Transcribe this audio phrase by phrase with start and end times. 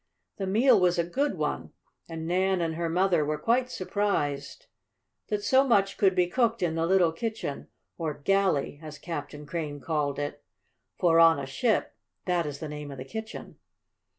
[0.37, 1.73] The meal was a good one,
[2.09, 4.65] and Nan and her mother were quite surprised
[5.27, 7.67] that so much could be cooked in the little kitchen,
[7.99, 10.43] or "galley," as Captain Crane called it,
[10.97, 11.95] for on a ship
[12.25, 13.59] that is the name of the kitchen.